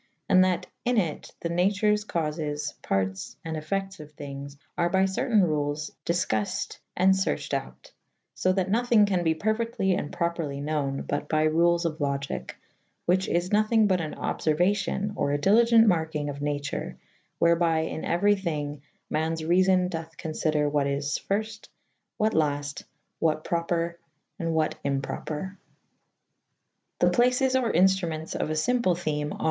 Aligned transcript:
And 0.27 0.43
that 0.43 0.65
in 0.83 0.97
it 0.97 1.31
the 1.41 1.49
natures, 1.49 2.03
caufes, 2.05 2.73
partis, 2.81 3.35
and 3.45 3.55
effectes 3.55 3.99
of 3.99 4.11
thinges 4.15 4.57
ar 4.75 4.89
by 4.89 5.03
certayne 5.03 5.47
rules 5.47 5.91
difcuffid 6.07 6.79
and 6.97 7.13
ferchyd 7.13 7.53
out 7.53 7.91
/ 8.15 8.33
So 8.33 8.51
that 8.53 8.71
nothinge 8.71 9.05
can 9.09 9.23
be 9.23 9.35
perfectly 9.35 9.93
and 9.93 10.11
propryely 10.11 10.59
knowen 10.59 11.05
but 11.05 11.29
by 11.29 11.43
rules 11.43 11.85
of 11.85 11.99
Logike[,] 11.99 12.53
whiche 13.07 13.27
is 13.27 13.51
nothynge 13.51 13.87
but 13.87 14.01
an 14.01 14.15
obferuacyon 14.15 15.11
or 15.15 15.33
a 15.33 15.37
diligent 15.37 15.85
markynge 15.85 16.31
of 16.31 16.41
nature 16.41 16.97
/ 17.19 17.39
wherby 17.39 17.81
in 17.87 18.01
euery 18.01 18.35
thynge 18.41 18.81
mannes 19.07 19.43
reafon 19.43 19.87
dothe 19.87 20.17
confyder 20.17 20.71
what 20.71 20.87
is 20.87 21.21
fyrfte 21.29 21.67
/ 21.93 22.17
what 22.17 22.33
lafte 22.33 22.85
/ 23.03 23.19
what 23.19 23.43
propre 23.43 23.97
/ 24.21 24.37
what 24.39 24.73
impropre. 24.83 25.57
The 26.97 27.11
places 27.11 27.55
or 27.55 27.69
instrumentes 27.71 28.33
of 28.33 28.49
a 28.49 28.53
lymple 28.55 28.95
theme 28.97 29.31
ar. 29.33 29.39